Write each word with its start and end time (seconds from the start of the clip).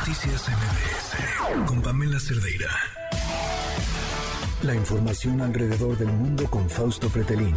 Noticias 0.00 0.48
MBS 0.48 1.66
con 1.66 1.82
Pamela 1.82 2.18
Cerdeira. 2.18 2.70
La 4.62 4.74
información 4.74 5.42
alrededor 5.42 5.98
del 5.98 6.08
mundo 6.08 6.48
con 6.48 6.70
Fausto 6.70 7.10
Pretelín. 7.10 7.54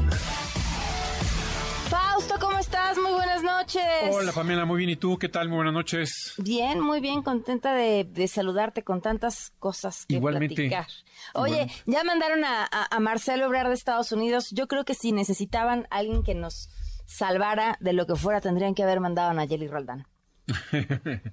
Fausto, 1.87 2.35
¿cómo 2.41 2.57
estás? 2.57 2.97
Muy 2.97 3.13
buenas 3.13 3.43
noches. 3.43 3.81
Hola 4.11 4.33
Pamela, 4.33 4.65
muy 4.65 4.79
bien. 4.79 4.89
¿Y 4.89 4.97
tú? 4.97 5.17
¿Qué 5.17 5.29
tal? 5.29 5.47
Muy 5.47 5.55
buenas 5.55 5.73
noches. 5.73 6.33
Bien, 6.37 6.81
muy 6.81 6.99
bien, 6.99 7.21
contenta 7.21 7.73
de, 7.73 8.27
saludarte 8.27 8.83
con 8.83 9.01
tantas 9.01 9.53
cosas 9.59 10.05
que 10.05 10.15
Igualmente. 10.15 10.55
platicar. 10.55 10.87
Oye, 11.35 11.71
ya 11.85 12.03
mandaron 12.03 12.43
a, 12.43 12.65
a, 12.65 12.99
Marcelo 12.99 13.47
Obrar 13.47 13.69
de 13.69 13.73
Estados 13.73 14.11
Unidos. 14.11 14.49
Yo 14.51 14.67
creo 14.67 14.83
que 14.83 14.95
si 14.95 15.13
necesitaban 15.13 15.87
alguien 15.89 16.23
que 16.23 16.35
nos 16.35 16.69
salvara 17.05 17.77
de 17.79 17.93
lo 17.93 18.05
que 18.05 18.17
fuera, 18.17 18.41
tendrían 18.41 18.75
que 18.75 18.83
haber 18.83 18.99
mandado 18.99 19.29
a 19.29 19.33
Nayeli 19.33 19.69
Roldán. 19.69 20.07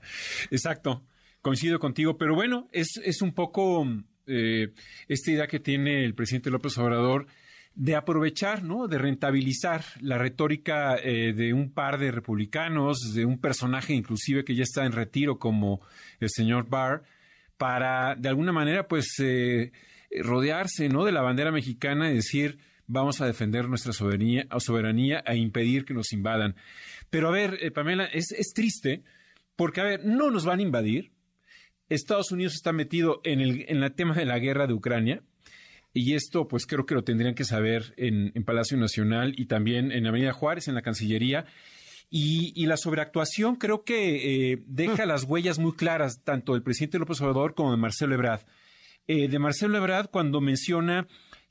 Exacto, 0.50 1.04
coincido 1.42 1.78
contigo, 1.78 2.16
pero 2.16 2.34
bueno, 2.34 2.68
es, 2.72 2.88
es 3.04 3.22
un 3.22 3.32
poco 3.32 3.86
eh, 4.26 4.72
esta 5.08 5.30
idea 5.30 5.46
que 5.46 5.60
tiene 5.60 6.04
el 6.04 6.14
presidente 6.14 6.50
López 6.50 6.76
Obrador 6.78 7.26
de 7.74 7.96
aprovechar, 7.96 8.62
¿no? 8.62 8.88
De 8.88 8.98
rentabilizar 8.98 9.84
la 10.00 10.18
retórica 10.18 10.96
eh, 10.96 11.32
de 11.32 11.52
un 11.54 11.72
par 11.72 11.98
de 11.98 12.10
republicanos, 12.10 13.14
de 13.14 13.24
un 13.24 13.40
personaje 13.40 13.94
inclusive 13.94 14.44
que 14.44 14.54
ya 14.54 14.64
está 14.64 14.84
en 14.84 14.92
retiro 14.92 15.38
como 15.38 15.80
el 16.18 16.28
señor 16.30 16.68
Barr, 16.68 17.02
para 17.56 18.16
de 18.16 18.28
alguna 18.28 18.52
manera, 18.52 18.88
pues, 18.88 19.14
eh, 19.20 19.72
rodearse, 20.22 20.88
¿no? 20.88 21.04
De 21.04 21.12
la 21.12 21.22
bandera 21.22 21.52
mexicana 21.52 22.10
y 22.10 22.14
decir, 22.14 22.58
vamos 22.90 23.20
a 23.20 23.26
defender 23.26 23.68
nuestra 23.68 23.92
soberanía, 23.92 24.46
soberanía 24.58 25.22
e 25.24 25.36
impedir 25.36 25.84
que 25.84 25.94
nos 25.94 26.12
invadan. 26.12 26.56
Pero 27.08 27.28
a 27.28 27.30
ver, 27.30 27.58
eh, 27.62 27.70
Pamela, 27.70 28.04
es, 28.04 28.32
es, 28.32 28.52
triste 28.52 29.04
porque, 29.56 29.80
a 29.80 29.84
ver, 29.84 30.04
no 30.04 30.30
nos 30.30 30.44
van 30.44 30.58
a 30.58 30.62
invadir. 30.62 31.12
Estados 31.88 32.32
Unidos 32.32 32.54
está 32.54 32.72
metido 32.72 33.20
en 33.24 33.40
el, 33.40 33.64
en 33.68 33.94
tema 33.94 34.14
de 34.14 34.24
la 34.24 34.38
guerra 34.38 34.66
de 34.66 34.74
Ucrania. 34.74 35.22
Y 35.92 36.14
esto, 36.14 36.46
pues 36.46 36.66
creo 36.66 36.86
que 36.86 36.94
lo 36.94 37.02
tendrían 37.02 37.34
que 37.34 37.44
saber 37.44 37.94
en, 37.96 38.32
en 38.34 38.44
Palacio 38.44 38.76
Nacional 38.76 39.34
y 39.36 39.46
también 39.46 39.90
en 39.90 40.06
Avenida 40.06 40.32
Juárez, 40.32 40.68
en 40.68 40.74
la 40.74 40.82
Cancillería. 40.82 41.46
Y, 42.10 42.52
y 42.56 42.66
la 42.66 42.76
sobreactuación 42.76 43.56
creo 43.56 43.84
que 43.84 44.52
eh, 44.52 44.62
deja 44.66 45.06
las 45.06 45.24
huellas 45.24 45.58
muy 45.58 45.74
claras, 45.74 46.22
tanto 46.24 46.54
del 46.54 46.62
presidente 46.62 46.98
López 46.98 47.20
Obrador 47.20 47.54
como 47.54 47.70
de 47.70 47.76
Marcelo 47.76 48.14
Ebrard. 48.14 48.42
Eh, 49.06 49.28
de 49.28 49.38
Marcelo 49.38 49.76
Ebrard, 49.76 50.10
cuando 50.10 50.40
menciona 50.40 51.08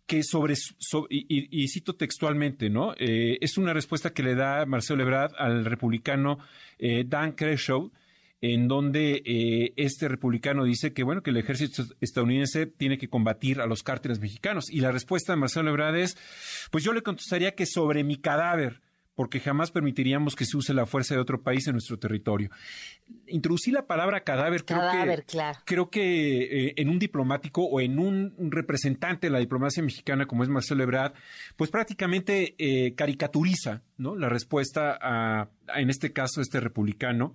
que 0.09 0.23
sobre, 0.23 0.55
y, 1.11 1.67
cito 1.67 1.95
textualmente, 1.95 2.71
¿no? 2.71 2.95
Eh, 2.97 3.37
es 3.41 3.59
una 3.59 3.73
respuesta 3.73 4.09
que 4.09 4.23
le 4.23 4.33
da 4.33 4.65
Marcelo 4.65 5.03
Ebrard 5.03 5.33
al 5.37 5.65
republicano 5.65 6.39
eh, 6.79 7.05
Dan 7.07 7.33
Kershaw, 7.33 7.91
en 8.41 8.67
donde 8.67 9.21
eh, 9.23 9.73
este 9.75 10.07
republicano 10.07 10.63
dice 10.63 10.93
que, 10.93 11.03
bueno, 11.03 11.21
que 11.21 11.29
el 11.29 11.37
ejército 11.37 11.83
estadounidense 12.01 12.65
tiene 12.65 12.97
que 12.97 13.07
combatir 13.07 13.61
a 13.61 13.67
los 13.67 13.83
cárteles 13.83 14.19
mexicanos. 14.19 14.71
Y 14.71 14.79
la 14.79 14.91
respuesta 14.91 15.33
de 15.33 15.37
Marcelo 15.37 15.69
Ebrard 15.69 15.97
es, 15.97 16.17
pues 16.71 16.83
yo 16.83 16.91
le 16.91 17.03
contestaría 17.03 17.53
que 17.53 17.67
sobre 17.67 18.03
mi 18.03 18.17
cadáver 18.17 18.81
porque 19.19 19.41
jamás 19.41 19.69
permitiríamos 19.69 20.33
que 20.33 20.45
se 20.45 20.55
use 20.55 20.73
la 20.73 20.85
fuerza 20.85 21.13
de 21.13 21.19
otro 21.19 21.41
país 21.41 21.67
en 21.67 21.73
nuestro 21.73 21.99
territorio. 21.99 22.49
Introducí 23.27 23.69
la 23.69 23.85
palabra 23.85 24.21
cadáver, 24.21 24.63
creo 24.63 24.79
que, 24.79 25.23
creo 25.65 25.89
que 25.89 26.67
eh, 26.67 26.73
en 26.77 26.87
un 26.87 26.99
diplomático 26.99 27.65
o 27.65 27.81
en 27.81 27.99
un, 27.99 28.33
representante 28.49 29.27
de 29.27 29.31
la 29.31 29.39
diplomacia 29.39 29.83
mexicana 29.83 30.25
como 30.25 30.43
es 30.43 30.49
Marcelo 30.49 30.83
Ebrard, 30.83 31.11
pues 31.57 31.69
prácticamente 31.69 32.55
eh, 32.59 32.95
caricaturiza 32.95 33.81
¿no? 33.97 34.15
la 34.15 34.29
respuesta 34.29 34.97
a, 35.01 35.49
en 35.75 35.89
este 35.89 36.13
caso, 36.13 36.39
este 36.39 36.61
republicano 36.61 37.33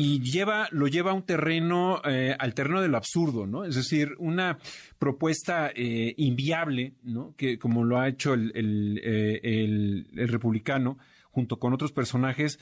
y 0.00 0.20
lleva, 0.20 0.68
lo 0.70 0.86
lleva 0.86 1.10
a 1.10 1.14
un 1.14 1.24
terreno, 1.24 2.00
eh, 2.04 2.36
al 2.38 2.54
terreno 2.54 2.80
de 2.80 2.86
lo 2.86 2.96
absurdo, 2.96 3.48
¿no? 3.48 3.64
Es 3.64 3.74
decir, 3.74 4.14
una 4.18 4.58
propuesta 4.96 5.72
eh, 5.74 6.14
inviable, 6.18 6.92
¿no? 7.02 7.34
Que 7.36 7.58
como 7.58 7.82
lo 7.82 7.98
ha 7.98 8.06
hecho 8.06 8.32
el, 8.32 8.52
el, 8.54 9.00
eh, 9.02 9.40
el, 9.42 10.06
el, 10.14 10.28
republicano 10.28 10.98
junto 11.30 11.58
con 11.58 11.72
otros 11.72 11.92
personajes, 11.92 12.58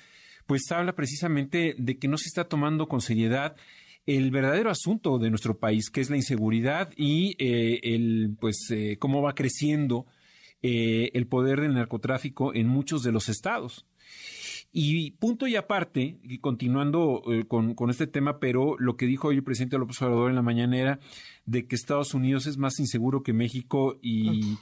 pues 0.46 0.70
habla 0.70 0.94
precisamente 0.94 1.74
de 1.78 1.98
que 1.98 2.08
no 2.08 2.18
se 2.18 2.28
está 2.28 2.44
tomando 2.48 2.88
con 2.88 3.00
seriedad 3.00 3.56
el 4.06 4.30
verdadero 4.30 4.70
asunto 4.70 5.18
de 5.18 5.30
nuestro 5.30 5.58
país, 5.58 5.90
que 5.90 6.00
es 6.00 6.10
la 6.10 6.16
inseguridad 6.16 6.92
y 6.96 7.34
el, 7.38 8.36
pues, 8.38 8.72
cómo 9.00 9.20
va 9.20 9.34
creciendo 9.34 10.06
el 10.62 11.26
poder 11.26 11.60
del 11.60 11.74
narcotráfico 11.74 12.54
en 12.54 12.68
muchos 12.68 13.02
de 13.02 13.10
los 13.10 13.28
estados. 13.28 13.84
Y 14.72 15.12
punto 15.12 15.46
y 15.46 15.56
aparte, 15.56 16.18
y 16.22 16.38
continuando 16.38 17.22
eh, 17.32 17.46
con, 17.46 17.74
con, 17.74 17.88
este 17.88 18.06
tema, 18.06 18.38
pero 18.38 18.76
lo 18.78 18.96
que 18.96 19.06
dijo 19.06 19.28
hoy 19.28 19.36
el 19.36 19.44
presidente 19.44 19.78
López 19.78 20.02
Obrador 20.02 20.28
en 20.28 20.36
la 20.36 20.42
mañana 20.42 20.76
era 20.76 21.00
de 21.46 21.66
que 21.66 21.76
Estados 21.76 22.12
Unidos 22.12 22.46
es 22.46 22.58
más 22.58 22.78
inseguro 22.78 23.22
que 23.22 23.32
México 23.32 23.98
y 24.02 24.58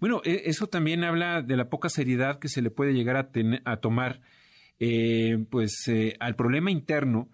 bueno, 0.00 0.22
e, 0.24 0.42
eso 0.46 0.68
también 0.68 1.04
habla 1.04 1.42
de 1.42 1.56
la 1.56 1.68
poca 1.68 1.88
seriedad 1.88 2.38
que 2.38 2.48
se 2.48 2.62
le 2.62 2.70
puede 2.70 2.94
llegar 2.94 3.16
a, 3.16 3.30
a 3.70 3.76
tomar 3.78 4.20
eh, 4.80 5.44
pues 5.50 5.88
eh, 5.88 6.16
al 6.20 6.36
problema 6.36 6.70
interno 6.70 7.28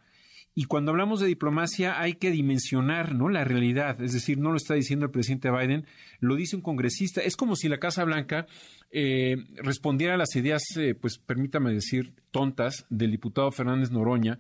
y 0.55 0.65
cuando 0.67 0.93
hablamos 0.93 1.19
de 1.19 1.27
diplomacia 1.27 2.01
hay 2.01 2.15
que 2.15 2.31
dimensionar 2.31 3.15
¿no? 3.15 3.29
la 3.29 3.43
realidad, 3.43 4.01
es 4.01 4.13
decir, 4.13 4.39
no 4.39 4.51
lo 4.51 4.57
está 4.57 4.75
diciendo 4.75 5.07
el 5.07 5.11
presidente 5.11 5.51
Biden, 5.51 5.85
lo 6.21 6.37
dice 6.37 6.55
un 6.55 6.63
congresista. 6.63 7.21
Es 7.21 7.37
como 7.37 7.57
si 7.57 7.69
la 7.69 7.79
Casa 7.79 8.05
Blanca 8.05 8.47
eh, 8.93 9.37
respondiera 9.57 10.15
a 10.15 10.17
las 10.17 10.37
ideas, 10.37 10.63
eh, 10.77 10.95
pues 10.95 11.19
permítame 11.19 11.73
decir, 11.73 12.13
tontas 12.31 12.87
del 12.89 13.11
diputado 13.11 13.51
Fernández 13.51 13.91
Noroña. 13.91 14.39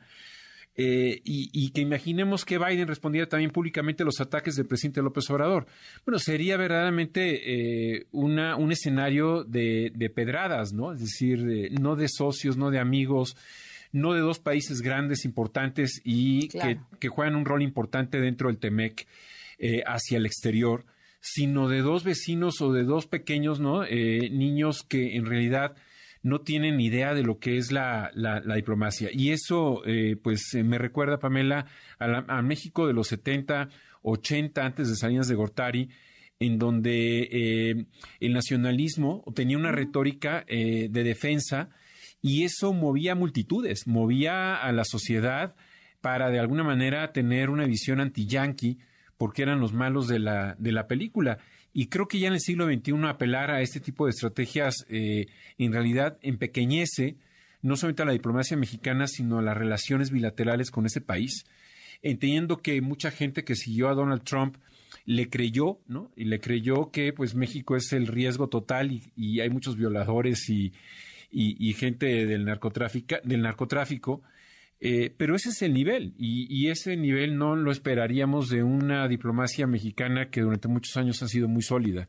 Eh, 0.76 1.20
y, 1.24 1.70
que 1.70 1.82
imaginemos 1.82 2.44
que 2.44 2.58
Biden 2.58 2.88
respondiera 2.88 3.28
también 3.28 3.52
públicamente 3.52 4.02
a 4.02 4.06
los 4.06 4.20
ataques 4.20 4.56
del 4.56 4.66
presidente 4.66 5.02
López 5.02 5.30
Obrador. 5.30 5.66
Bueno, 6.04 6.18
sería 6.18 6.56
verdaderamente 6.56 8.06
una, 8.10 8.56
un 8.56 8.72
escenario 8.72 9.44
de, 9.44 9.92
de, 9.94 10.10
pedradas, 10.10 10.72
¿no? 10.72 10.92
Es 10.92 10.98
decir, 10.98 11.70
no 11.80 11.94
de 11.94 12.08
socios, 12.08 12.56
no 12.56 12.72
de 12.72 12.80
amigos, 12.80 13.36
no 13.94 14.12
de 14.12 14.20
dos 14.20 14.40
países 14.40 14.82
grandes, 14.82 15.24
importantes 15.24 16.02
y 16.04 16.48
que, 16.48 17.08
juegan 17.08 17.36
un 17.36 17.44
rol 17.44 17.62
importante 17.62 18.20
dentro 18.20 18.48
del 18.48 18.58
TEMEC 18.58 19.06
eh, 19.58 19.82
hacia 19.86 20.18
el 20.18 20.26
exterior, 20.26 20.84
sino 21.20 21.68
de 21.68 21.80
dos 21.80 22.02
vecinos 22.02 22.60
o 22.60 22.72
de 22.72 22.82
dos 22.82 23.06
pequeños 23.06 23.60
¿no? 23.60 23.84
Eh, 23.84 24.30
niños 24.30 24.82
que 24.82 25.14
en 25.14 25.26
realidad 25.26 25.76
no 26.22 26.40
tienen 26.40 26.80
idea 26.80 27.14
de 27.14 27.22
lo 27.22 27.38
que 27.38 27.56
es 27.56 27.70
la, 27.70 28.10
la, 28.14 28.40
diplomacia. 28.56 29.10
Y 29.12 29.30
eso, 29.30 29.82
eh, 29.86 30.16
pues, 30.20 30.42
me 30.54 30.78
recuerda, 30.78 31.20
Pamela, 31.20 31.66
a, 31.98 32.42
México 32.42 32.88
de 32.88 32.94
los 32.94 33.08
70, 33.08 33.68
80, 34.02 34.64
antes 34.64 34.88
de 34.88 34.96
Salinas 34.96 35.28
de 35.28 35.34
Gortari, 35.36 35.90
en 36.40 36.58
donde 36.58 37.86
el 38.20 38.32
nacionalismo 38.32 39.22
tenía 39.34 39.58
una 39.58 39.70
retórica 39.70 40.44
de 40.48 40.88
defensa 40.90 41.70
y 42.24 42.44
eso 42.44 42.72
movía 42.72 43.14
multitudes, 43.14 43.86
movía 43.86 44.56
a 44.56 44.72
la 44.72 44.86
sociedad 44.86 45.54
para 46.00 46.30
de 46.30 46.38
alguna 46.38 46.64
manera 46.64 47.12
tener 47.12 47.50
una 47.50 47.66
visión 47.66 48.00
anti-yanqui, 48.00 48.78
porque 49.18 49.42
eran 49.42 49.60
los 49.60 49.74
malos 49.74 50.08
de 50.08 50.20
la, 50.20 50.56
de 50.58 50.72
la 50.72 50.86
película. 50.86 51.36
Y 51.74 51.88
creo 51.88 52.08
que 52.08 52.18
ya 52.18 52.28
en 52.28 52.32
el 52.32 52.40
siglo 52.40 52.64
XXI 52.64 52.94
apelar 53.04 53.50
a 53.50 53.60
este 53.60 53.78
tipo 53.78 54.06
de 54.06 54.12
estrategias 54.12 54.86
eh, 54.88 55.26
en 55.58 55.74
realidad 55.74 56.16
empequeñece 56.22 57.18
no 57.60 57.76
solamente 57.76 58.04
a 58.04 58.06
la 58.06 58.12
diplomacia 58.12 58.56
mexicana, 58.56 59.06
sino 59.06 59.40
a 59.40 59.42
las 59.42 59.58
relaciones 59.58 60.10
bilaterales 60.10 60.70
con 60.70 60.86
ese 60.86 61.02
país, 61.02 61.44
entendiendo 62.00 62.62
que 62.62 62.80
mucha 62.80 63.10
gente 63.10 63.44
que 63.44 63.54
siguió 63.54 63.90
a 63.90 63.94
Donald 63.94 64.22
Trump 64.22 64.56
le 65.04 65.28
creyó, 65.28 65.78
¿no? 65.88 66.10
Y 66.16 66.24
le 66.24 66.40
creyó 66.40 66.90
que 66.90 67.12
pues 67.12 67.34
México 67.34 67.76
es 67.76 67.92
el 67.92 68.06
riesgo 68.06 68.48
total 68.48 68.92
y, 68.92 69.02
y 69.14 69.40
hay 69.40 69.50
muchos 69.50 69.76
violadores 69.76 70.48
y, 70.48 70.72
y, 71.34 71.72
gente 71.74 72.26
del 72.26 72.44
narcotráfico, 72.44 73.16
del 73.24 73.42
narcotráfico 73.42 74.22
eh, 74.86 75.14
pero 75.16 75.34
ese 75.34 75.48
es 75.48 75.62
el 75.62 75.72
nivel 75.72 76.12
y, 76.18 76.68
ese 76.68 76.94
nivel 76.96 77.38
no 77.38 77.56
lo 77.56 77.72
esperaríamos 77.72 78.50
de 78.50 78.62
una 78.62 79.08
diplomacia 79.08 79.66
mexicana 79.66 80.28
que 80.28 80.42
durante 80.42 80.68
muchos 80.68 80.96
años 80.98 81.22
ha 81.22 81.28
sido 81.28 81.48
muy 81.48 81.62
sólida. 81.62 82.06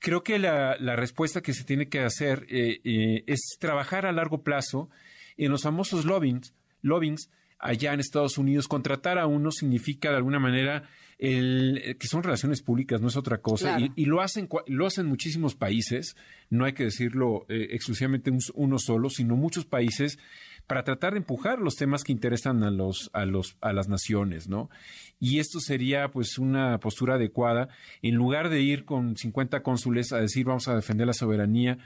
Creo 0.00 0.24
que 0.24 0.40
la, 0.40 0.74
respuesta 0.96 1.40
que 1.40 1.52
se 1.52 1.62
tiene 1.62 1.88
que 1.88 2.00
hacer 2.00 2.46
eh, 2.48 2.80
eh, 2.82 3.22
es 3.28 3.56
trabajar 3.60 4.06
a 4.06 4.12
largo 4.12 4.42
plazo 4.42 4.90
en 5.36 5.52
los 5.52 5.62
famosos 5.62 6.04
lobbyings, 6.04 6.52
lobbyings 6.82 7.30
allá 7.60 7.92
en 7.92 8.00
Estados 8.00 8.38
Unidos. 8.38 8.66
Contratar 8.66 9.18
a 9.18 9.26
uno 9.26 9.52
significa 9.52 10.10
de 10.10 10.16
alguna 10.16 10.40
manera 10.40 10.88
el, 11.20 11.96
que 11.98 12.06
son 12.06 12.22
relaciones 12.22 12.62
públicas, 12.62 13.02
no 13.02 13.08
es 13.08 13.16
otra 13.16 13.38
cosa. 13.38 13.78
Y, 13.94 14.06
lo 14.06 14.22
hacen 14.22 14.48
lo 14.66 14.86
hacen 14.86 15.06
muchísimos 15.06 15.54
países, 15.54 16.16
no 16.48 16.64
hay 16.64 16.72
que 16.72 16.84
decirlo 16.84 17.44
eh, 17.50 17.68
exclusivamente 17.72 18.32
uno 18.54 18.78
solo, 18.78 19.10
sino 19.10 19.36
muchos 19.36 19.66
países 19.66 20.18
para 20.66 20.82
tratar 20.82 21.12
de 21.12 21.18
empujar 21.18 21.58
los 21.58 21.76
temas 21.76 22.04
que 22.04 22.12
interesan 22.12 22.64
a 22.64 22.70
los 22.70 23.10
a 23.12 23.26
los 23.26 23.58
a 23.60 23.74
las 23.74 23.86
naciones, 23.86 24.48
¿no? 24.48 24.70
Y 25.18 25.40
esto 25.40 25.60
sería 25.60 26.10
pues 26.10 26.38
una 26.38 26.80
postura 26.80 27.16
adecuada 27.16 27.68
en 28.00 28.14
lugar 28.14 28.48
de 28.48 28.62
ir 28.62 28.86
con 28.86 29.14
50 29.14 29.62
cónsules 29.62 30.14
a 30.14 30.20
decir 30.20 30.46
vamos 30.46 30.68
a 30.68 30.74
defender 30.74 31.06
la 31.06 31.12
soberanía 31.12 31.76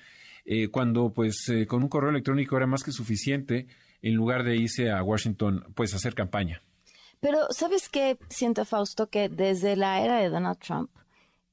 eh, 0.44 0.68
cuando 0.68 1.12
pues 1.12 1.48
eh, 1.48 1.66
con 1.66 1.82
un 1.82 1.88
correo 1.88 2.10
electrónico 2.10 2.56
era 2.56 2.68
más 2.68 2.84
que 2.84 2.92
suficiente 2.92 3.66
en 4.00 4.14
lugar 4.14 4.44
de 4.44 4.58
irse 4.58 4.92
a 4.92 5.02
Washington 5.02 5.64
pues 5.74 5.92
a 5.92 5.96
hacer 5.96 6.14
campaña. 6.14 6.62
Pero, 7.24 7.46
¿sabes 7.48 7.88
qué? 7.88 8.18
Siento, 8.28 8.66
Fausto, 8.66 9.08
que 9.08 9.30
desde 9.30 9.76
la 9.76 10.04
era 10.04 10.18
de 10.18 10.28
Donald 10.28 10.58
Trump, 10.58 10.90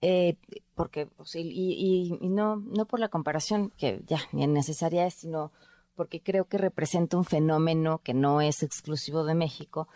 eh, 0.01 0.35
porque, 0.75 1.07
y, 1.33 2.18
y, 2.19 2.27
no, 2.27 2.57
no 2.57 2.85
por 2.85 3.00
la 3.00 3.07
comparación, 3.07 3.71
que 3.77 4.01
ya 4.06 4.19
ni 4.33 4.45
necesaria 4.47 5.07
es, 5.07 5.13
sino 5.13 5.53
porque 5.95 6.19
creo 6.19 6.44
que 6.44 6.57
representa 6.57 7.15
un 7.15 7.23
fenómeno 7.23 8.01
que 8.03 8.13
no 8.13 8.41
es 8.41 8.63
exclusivo 8.63 9.23
de 9.23 9.33
México, 9.33 9.88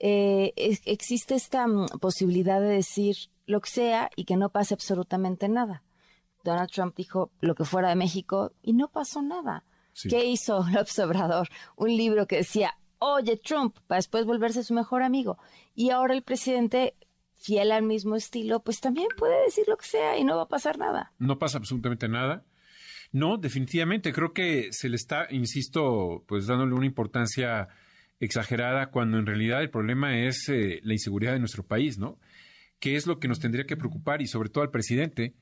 eh, 0.00 0.54
existe 0.56 1.34
esta 1.34 1.66
mm, 1.66 1.98
posibilidad 2.00 2.58
de 2.62 2.68
decir 2.68 3.16
lo 3.44 3.60
que 3.60 3.68
sea 3.68 4.10
y 4.16 4.24
que 4.24 4.38
no 4.38 4.48
pase 4.48 4.72
absolutamente 4.72 5.46
nada. 5.50 5.82
Donald 6.42 6.70
Trump 6.70 6.96
dijo 6.96 7.32
lo 7.40 7.54
que 7.54 7.66
fuera 7.66 7.90
de 7.90 7.96
México 7.96 8.52
y 8.62 8.72
no 8.72 8.88
pasó 8.88 9.20
nada. 9.20 9.62
¿Qué 10.08 10.24
hizo 10.24 10.64
López 10.72 10.98
Obrador? 11.00 11.50
Un 11.76 11.94
libro 11.94 12.26
que 12.26 12.36
decía, 12.36 12.78
oye 12.98 13.36
Trump, 13.36 13.76
para 13.86 13.98
después 13.98 14.24
volverse 14.24 14.62
su 14.62 14.74
mejor 14.74 15.02
amigo. 15.02 15.38
Y 15.74 15.90
ahora 15.90 16.14
el 16.14 16.22
presidente, 16.22 16.94
fiel 17.34 17.72
al 17.72 17.82
mismo 17.82 18.16
estilo, 18.16 18.60
pues 18.60 18.80
también 18.80 19.08
puede 19.16 19.42
decir 19.44 19.64
lo 19.68 19.76
que 19.76 19.86
sea 19.86 20.18
y 20.18 20.24
no 20.24 20.36
va 20.36 20.42
a 20.42 20.48
pasar 20.48 20.78
nada. 20.78 21.12
No 21.18 21.38
pasa 21.38 21.58
absolutamente 21.58 22.08
nada. 22.08 22.44
No, 23.12 23.38
definitivamente. 23.38 24.12
Creo 24.12 24.32
que 24.32 24.68
se 24.70 24.88
le 24.88 24.96
está, 24.96 25.26
insisto, 25.30 26.24
pues 26.26 26.46
dándole 26.46 26.74
una 26.74 26.86
importancia 26.86 27.68
exagerada 28.20 28.90
cuando 28.90 29.18
en 29.18 29.26
realidad 29.26 29.62
el 29.62 29.70
problema 29.70 30.18
es 30.18 30.48
eh, 30.48 30.80
la 30.82 30.92
inseguridad 30.92 31.32
de 31.32 31.38
nuestro 31.38 31.64
país, 31.64 31.98
¿no? 31.98 32.18
¿Qué 32.80 32.96
es 32.96 33.06
lo 33.06 33.18
que 33.18 33.28
nos 33.28 33.40
tendría 33.40 33.64
que 33.64 33.76
preocupar 33.76 34.22
y 34.22 34.26
sobre 34.26 34.50
todo 34.50 34.62
al 34.62 34.70
presidente? 34.70 35.34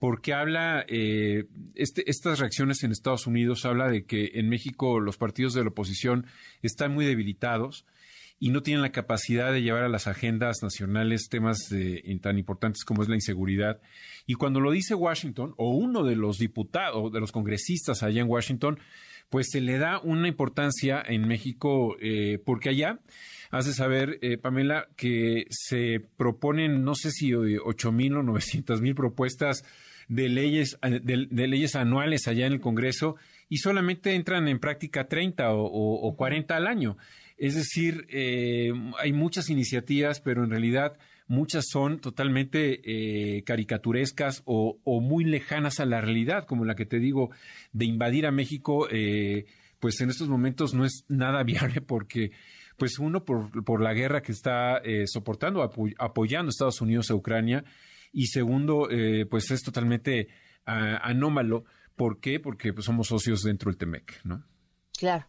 Porque 0.00 0.32
habla, 0.32 0.84
eh, 0.88 1.44
este, 1.76 2.10
estas 2.10 2.40
reacciones 2.40 2.82
en 2.82 2.90
Estados 2.90 3.28
Unidos 3.28 3.64
habla 3.64 3.88
de 3.88 4.04
que 4.04 4.32
en 4.34 4.48
México 4.48 4.98
los 4.98 5.16
partidos 5.16 5.54
de 5.54 5.62
la 5.62 5.68
oposición 5.68 6.26
están 6.62 6.92
muy 6.92 7.06
debilitados 7.06 7.86
y 8.40 8.48
no 8.48 8.62
tienen 8.62 8.80
la 8.80 8.90
capacidad 8.90 9.52
de 9.52 9.60
llevar 9.60 9.84
a 9.84 9.88
las 9.90 10.06
agendas 10.06 10.62
nacionales 10.62 11.28
temas 11.28 11.58
tan 12.22 12.38
importantes 12.38 12.84
como 12.84 13.02
es 13.02 13.08
la 13.10 13.14
inseguridad. 13.14 13.82
Y 14.26 14.34
cuando 14.34 14.60
lo 14.60 14.70
dice 14.70 14.94
Washington, 14.94 15.52
o 15.58 15.76
uno 15.76 16.02
de 16.02 16.16
los 16.16 16.38
diputados, 16.38 17.12
de 17.12 17.20
los 17.20 17.32
congresistas 17.32 18.02
allá 18.02 18.22
en 18.22 18.28
Washington, 18.30 18.78
pues 19.30 19.48
se 19.50 19.60
le 19.60 19.78
da 19.78 20.00
una 20.00 20.28
importancia 20.28 21.02
en 21.06 21.26
México, 21.26 21.96
eh, 22.00 22.38
porque 22.44 22.68
allá 22.68 22.98
hace 23.50 23.72
saber, 23.72 24.18
eh, 24.22 24.36
Pamela, 24.36 24.88
que 24.96 25.46
se 25.50 26.00
proponen, 26.16 26.84
no 26.84 26.94
sé 26.94 27.10
si 27.10 27.32
ocho 27.34 27.92
mil 27.92 28.16
o 28.16 28.22
novecientas 28.22 28.80
mil 28.80 28.94
propuestas 28.94 29.64
de 30.08 30.28
leyes, 30.28 30.76
de, 30.82 31.46
leyes 31.46 31.76
anuales 31.76 32.26
allá 32.26 32.46
en 32.46 32.54
el 32.54 32.60
Congreso 32.60 33.14
y 33.48 33.58
solamente 33.58 34.14
entran 34.14 34.48
en 34.48 34.58
práctica 34.58 35.06
30 35.06 35.52
o, 35.52 35.62
o, 35.62 36.16
40 36.16 36.56
al 36.56 36.66
año. 36.66 36.96
Es 37.36 37.54
decir, 37.54 38.06
eh, 38.10 38.72
hay 38.98 39.12
muchas 39.12 39.48
iniciativas, 39.50 40.20
pero 40.20 40.42
en 40.42 40.50
realidad 40.50 40.98
muchas 41.30 41.66
son 41.68 42.00
totalmente 42.00 42.80
eh, 42.84 43.44
caricaturescas 43.44 44.42
o, 44.46 44.80
muy 45.00 45.22
lejanas 45.22 45.78
a 45.78 45.86
la 45.86 46.00
realidad, 46.00 46.44
como 46.44 46.64
la 46.64 46.74
que 46.74 46.86
te 46.86 46.98
digo, 46.98 47.30
de 47.72 47.84
invadir 47.84 48.26
a 48.26 48.32
México, 48.32 48.88
eh, 48.90 49.46
pues 49.78 50.00
en 50.00 50.10
estos 50.10 50.28
momentos 50.28 50.74
no 50.74 50.84
es 50.84 51.04
nada 51.06 51.42
viable 51.44 51.82
porque, 51.82 52.32
pues 52.76 52.98
uno, 52.98 53.24
por, 53.24 53.64
por 53.64 53.80
la 53.80 53.94
guerra 53.94 54.22
que 54.22 54.32
está 54.32 54.78
eh, 54.78 55.04
soportando, 55.06 55.62
apoyando 55.98 56.48
a 56.48 56.50
Estados 56.50 56.80
Unidos 56.80 57.12
a 57.12 57.14
Ucrania, 57.14 57.64
y 58.12 58.26
segundo, 58.26 58.88
pues 59.30 59.52
es 59.52 59.62
totalmente 59.62 60.26
anómalo. 60.64 61.64
¿Por 61.94 62.18
qué? 62.18 62.40
Porque 62.40 62.72
pues, 62.72 62.86
somos 62.86 63.06
socios 63.06 63.42
dentro 63.44 63.70
del 63.70 63.78
TEMEC, 63.78 64.24
¿no? 64.24 64.42
Claro. 64.98 65.26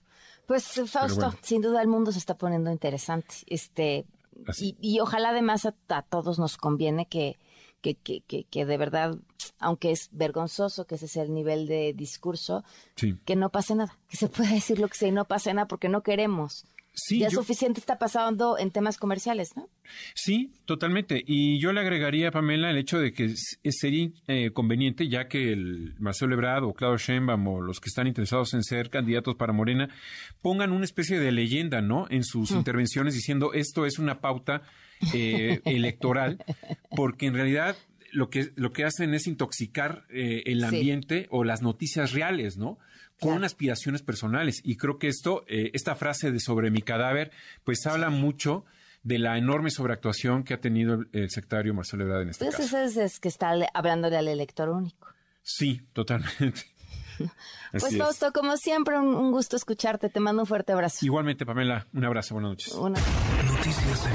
Pues 0.47 0.81
Fausto, 0.87 1.31
sin 1.43 1.61
duda 1.61 1.79
el 1.79 1.87
mundo 1.87 2.11
se 2.11 2.17
está 2.17 2.35
poniendo 2.39 2.71
interesante. 2.71 3.35
Este, 3.45 4.07
y, 4.59 4.99
ojalá 4.99 5.29
además 5.29 5.65
a, 5.65 6.01
todos 6.03 6.39
nos 6.39 6.57
conviene 6.57 7.07
que, 7.07 7.37
que, 7.81 7.95
que, 7.95 8.21
que, 8.21 8.65
de 8.65 8.77
verdad, 8.77 9.17
aunque 9.59 9.91
es 9.91 10.09
vergonzoso 10.11 10.85
que 10.85 10.95
ese 10.95 11.07
sea 11.07 11.23
el 11.23 11.33
nivel 11.33 11.67
de 11.67 11.93
discurso, 11.93 12.63
que 13.25 13.35
no 13.35 13.49
pase 13.49 13.75
nada, 13.75 13.97
que 14.07 14.17
se 14.17 14.27
pueda 14.27 14.51
decir 14.51 14.79
lo 14.79 14.87
que 14.87 14.95
sea 14.95 15.09
y 15.09 15.11
no 15.11 15.25
pase 15.25 15.53
nada 15.53 15.67
porque 15.67 15.89
no 15.89 16.01
queremos. 16.03 16.65
Sí, 16.93 17.19
ya 17.19 17.29
suficiente 17.29 17.79
está 17.79 17.97
pasando 17.97 18.57
en 18.57 18.69
temas 18.71 18.97
comerciales, 18.97 19.55
¿no? 19.55 19.69
Sí, 20.13 20.51
totalmente. 20.65 21.23
Y 21.25 21.59
yo 21.59 21.71
le 21.71 21.79
agregaría, 21.79 22.31
Pamela, 22.31 22.69
el 22.69 22.77
hecho 22.77 22.99
de 22.99 23.13
que 23.13 23.33
sería 23.35 24.09
eh, 24.27 24.51
conveniente, 24.51 25.07
ya 25.07 25.27
que 25.27 25.53
el 25.53 25.95
Marcelo 25.99 26.33
Ebrard 26.33 26.65
o 26.65 26.73
Claudio 26.73 26.97
Sheinbaum 26.97 27.47
o 27.47 27.61
los 27.61 27.79
que 27.79 27.87
están 27.87 28.07
interesados 28.07 28.53
en 28.53 28.63
ser 28.63 28.89
candidatos 28.89 29.35
para 29.35 29.53
Morena 29.53 29.89
pongan 30.41 30.73
una 30.73 30.83
especie 30.83 31.19
de 31.19 31.31
leyenda, 31.31 31.81
¿no? 31.81 32.07
En 32.09 32.23
sus 32.23 32.51
mm. 32.51 32.57
intervenciones 32.57 33.13
diciendo 33.13 33.53
esto 33.53 33.85
es 33.85 33.97
una 33.97 34.19
pauta 34.19 34.63
eh, 35.13 35.61
electoral, 35.65 36.43
porque 36.95 37.27
en 37.27 37.35
realidad 37.35 37.75
lo 38.11 38.29
que, 38.29 38.51
lo 38.55 38.73
que 38.73 38.85
hacen 38.85 39.13
es 39.13 39.27
intoxicar 39.27 40.05
eh, 40.09 40.43
el 40.45 40.63
ambiente 40.63 41.27
o 41.29 41.43
las 41.43 41.61
noticias 41.61 42.11
reales, 42.11 42.57
¿no? 42.57 42.77
con 43.21 43.43
aspiraciones 43.43 44.01
personales. 44.01 44.61
Y 44.63 44.77
creo 44.77 44.97
que 44.97 45.07
esto, 45.07 45.45
eh, 45.47 45.69
esta 45.73 45.95
frase 45.95 46.31
de 46.31 46.39
sobre 46.39 46.71
mi 46.71 46.81
cadáver, 46.81 47.31
pues 47.63 47.85
habla 47.85 48.09
mucho 48.09 48.65
de 49.03 49.19
la 49.19 49.37
enorme 49.37 49.69
sobreactuación 49.69 50.43
que 50.43 50.55
ha 50.55 50.59
tenido 50.59 51.05
el, 51.11 51.29
secretario 51.29 51.73
Marcelo 51.73 52.03
Ebrard 52.03 52.23
en 52.23 52.29
este 52.29 52.45
pues 52.45 52.57
caso. 52.57 52.77
Eso 52.79 53.01
es, 53.01 53.19
que 53.19 53.27
está 53.27 53.51
hablándole 53.73 54.17
al 54.17 54.27
elector 54.27 54.69
único. 54.69 55.07
Sí, 55.43 55.81
totalmente. 55.93 56.61
pues 57.71 57.97
Fausto, 57.97 58.31
como 58.31 58.57
siempre, 58.57 58.97
un, 58.97 59.31
gusto 59.31 59.55
escucharte. 59.55 60.09
Te 60.09 60.19
mando 60.19 60.41
un 60.41 60.47
fuerte 60.47 60.73
abrazo. 60.73 61.05
Igualmente, 61.05 61.45
Pamela, 61.45 61.87
un 61.93 62.03
abrazo. 62.03 62.35
Buenas 62.35 62.51
noches. 62.51 62.75
Noticias 62.75 64.07